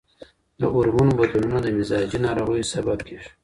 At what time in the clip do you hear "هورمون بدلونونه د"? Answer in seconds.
0.73-1.67